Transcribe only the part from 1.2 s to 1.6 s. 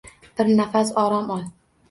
ol